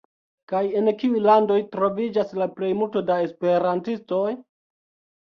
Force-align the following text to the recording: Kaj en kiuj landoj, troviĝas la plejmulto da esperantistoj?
Kaj 0.53 0.61
en 0.79 0.89
kiuj 1.03 1.21
landoj, 1.25 1.59
troviĝas 1.77 2.35
la 2.41 2.51
plejmulto 2.57 3.07
da 3.13 3.21
esperantistoj? 3.29 4.29